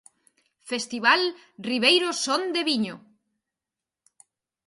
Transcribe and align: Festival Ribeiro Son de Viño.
Festival 0.69 1.21
Ribeiro 1.67 2.09
Son 2.23 2.41
de 2.55 2.61
Viño. 2.69 2.95